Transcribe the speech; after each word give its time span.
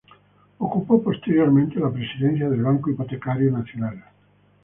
Ocupó 0.57 0.99
posteriormente 1.03 1.79
la 1.79 1.91
presidencia 1.91 2.49
del 2.49 2.63
Banco 2.63 2.89
Hipotecario 2.89 3.51
Nacional. 3.51 4.03